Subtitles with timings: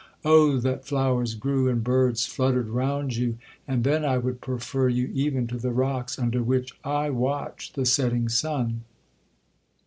[0.25, 5.11] Oh that flowers grew, and birds fluttered round you, and then I would prefer you
[5.13, 8.81] even to the rocks under which I watch the setting sun!